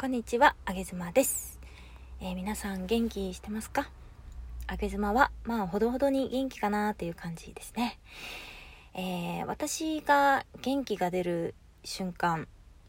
[0.00, 1.60] こんにちは、あげずまです、
[2.22, 3.90] えー、皆さん元気してますか？
[4.66, 7.98] あげずまは、まあ、ほどほどに元気かなっていう感じですね。
[8.94, 12.48] えー、私が元気が出る瞬間、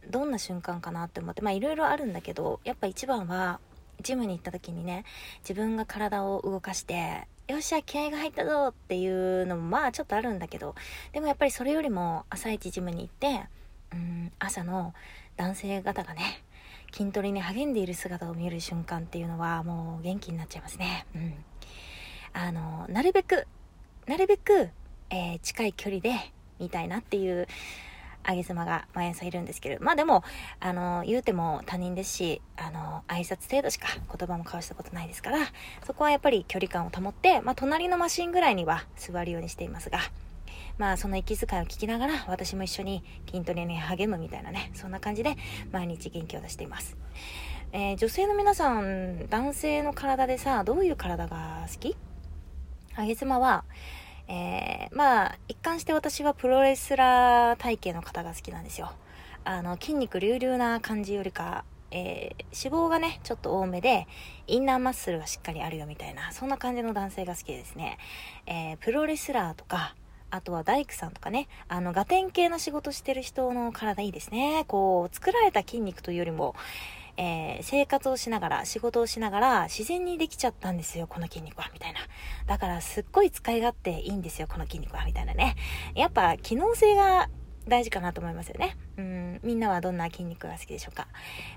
[0.09, 3.59] どんな瞬間かなって思って、まあ、いろいろあるんだけど、やっぱ一番は、
[4.01, 5.03] ジムに行った時にね、
[5.39, 10.75] 自分が体を動かして、よっしゃ、気合が入ったぞっていうのもまあちょっとあるんだけど、
[11.11, 13.49] でもやっぱりそれよりも朝一ジムに行って、
[13.91, 14.93] うん、朝の
[15.35, 16.41] 男性方がね、
[16.91, 21.05] 筋トレに励んでいる姿を見る瞬間っていうのはもう元気になっちゃいますね。
[21.15, 21.33] うん。
[22.33, 23.47] あの、なるべく、
[24.07, 24.69] なるべく、
[25.09, 26.13] えー、近い距離で
[26.59, 27.47] 見たいなっていう
[28.23, 30.23] あげ妻が毎朝いるんですけど、まあでも、
[30.59, 35.39] あの、言うても他人ですし、あの、挨拶程度しか言葉も交わしたことないですから、
[35.85, 39.99] そこはやっぱり距離感を保って、まあ隣のマシンぐらいには座るようにしていますが、
[40.81, 45.35] まあその息遣いを聞きながら私も一緒に筋トレに励むみたいなね、そんな感じで
[45.71, 46.97] 毎日元気を出しています。
[47.71, 51.95] えー、女性の皆さん、男性の体でさ、どういう体が好き？
[52.95, 53.63] あげ妻は、
[54.27, 58.91] えー、まあ、一貫して私はプロレスラー体型の方が好きなんですよ。
[59.43, 64.07] あの、筋肉隆々な感じよりか、えー、脂肪がね、ちょっと多めで、
[64.47, 67.99] インナーマッスルがしっかりあるよみたいな、そんな感じの男性が好きですね。
[68.47, 69.95] えー、プロレスラーとか、
[70.31, 74.65] あとは大工さんとかね、あの、ガテン系の仕事してる人の体いいですね。
[74.67, 76.55] こう、作られた筋肉というよりも、
[77.17, 81.99] えー、生活をしながら、仕事をしながら、自然にできちゃったんですよ、この筋肉は、みたいな。
[82.47, 85.55] だから、すっごい使い勝手いいんですよ、この筋肉は、みたいなね。
[85.93, 87.29] やっぱ、機能性が
[87.67, 88.75] 大事かなと思いますよね。
[88.97, 91.07] うん、みんなはどんな筋肉が好きでしょうか？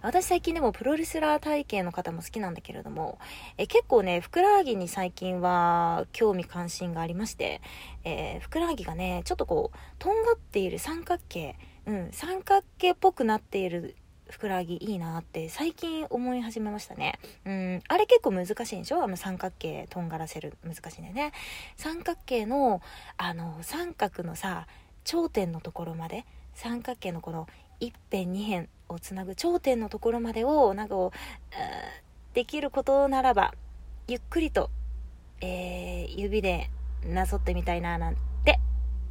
[0.03, 3.19] 私最近でもプロレスラー体型の方も好きなんだけれども、
[3.57, 7.61] え結構ね、ふくらはぎに最近は興味関心がありまして、
[8.05, 13.97] えー、ふくらはぎがね、ちょっとこう、とんがっている三角形、うん、三角形っぽくなっている
[14.29, 17.19] ふくらはぎいいなって最近思い始めましたね。
[17.45, 19.03] うん、あれ結構難しいんでしょ？
[19.03, 21.33] あの三角形とんがらせる難しいんだよね。
[21.77, 22.81] 三角形の、
[23.19, 24.67] あの、三角のさ、
[25.05, 27.47] 頂点のところまで三角形のこの
[27.81, 33.55] 一辺二辺をつなぐ頂点のところまでをなんかこうできることならば
[34.09, 34.71] ゆっくりと、
[35.41, 36.71] えー、指で
[37.05, 38.59] なぞってみたいななんて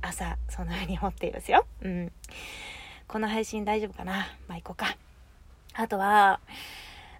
[0.01, 1.65] 朝そんな風に思っていますよ。
[1.81, 2.11] うん。
[3.07, 4.27] この配信大丈夫かな？
[4.47, 4.97] まあ行こうか。
[5.73, 6.39] あとは、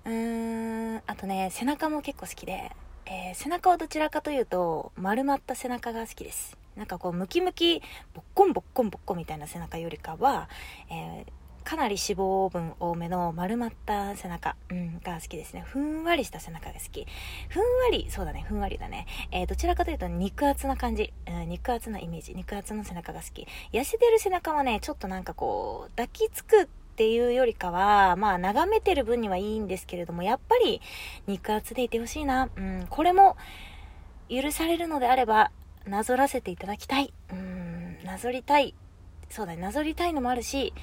[0.06, 2.72] うーん、あとね、背中も結構好きで、
[3.06, 6.58] えー、背中はどちらかというと丸まった背中が好きです。
[6.76, 7.82] なんかこうムキムキ
[8.14, 10.50] ボッコンボッコンボッコンみたいな背中よりかは、
[10.90, 11.32] えー、
[11.64, 15.64] かなり脂肪分多めの丸まった背中、うん、が好きですね。
[15.66, 17.08] ふんわりした背中が好き。
[17.50, 19.08] ふんわり、そうだね、ふんわりだね。
[19.32, 23.48] えー、どちらかというと肉厚な感じ、うん、肉厚なイメージ、肉厚の背中が好き。
[23.72, 30.82] 痩せてる背中はね、ちょっとなんかこう、抱きつくっていうよりかは、まあ、眺めてる分にはいいんですけれども、やっぱり
[31.28, 32.50] 肉厚でいてほしいな。
[32.56, 33.38] うん、これも
[34.30, 35.52] 許されるのであれば、
[35.88, 37.14] なぞらせていただきたい。
[37.32, 38.76] うん、なぞりたい。
[39.30, 40.74] そうだね、なぞりたいのもあるし、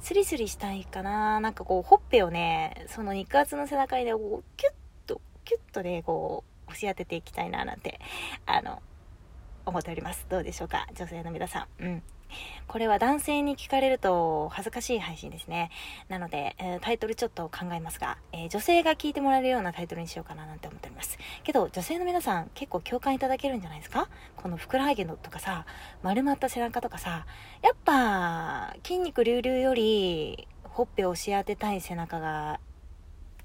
[0.00, 1.40] スリスリしたいかな。
[1.40, 4.72] なんかこう、ほっぺをね、その肉厚の背中にね、こう、キュッ
[5.06, 8.00] と、キュッとね、こう、押し当てていきたいな、なんて、
[8.46, 8.82] あの、
[9.66, 10.26] 思っております。
[10.28, 11.84] どうでしょうか女性の皆さん。
[11.84, 12.02] うん。
[12.66, 15.70] これは男性に聞かれると恥ずかしい配信ですね。
[16.08, 21.18] なので、えー、タイトルちょっと考えますが、えー、女性が聞いてもらえるようなタイトルにしようかななんて思っております。
[21.42, 24.08] けど、女性の皆さん結構共感いただけるんじゃないですか？
[24.36, 25.66] このふくらはぎのとかさ、
[26.02, 27.26] 丸まった背中とかさ、
[27.62, 32.58] やっぱ筋肉隆々よりほっぺを押し当てたい背中が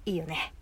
[0.06, 0.55] いいよね。